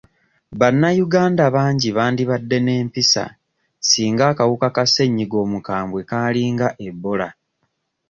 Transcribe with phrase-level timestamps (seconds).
[0.59, 3.23] Bannayuganda bangi bandibadde n'empisa
[3.89, 7.29] singa akawuka ka ssenyiga omukambwe kaali nga Ebola.